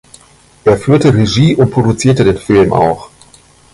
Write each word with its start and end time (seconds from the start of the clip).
Er 0.65 0.77
führte 0.79 1.13
Regie 1.13 1.55
und 1.55 1.69
produzierte 1.69 2.23
den 2.23 2.39
Film 2.39 2.73
auch. 2.73 3.11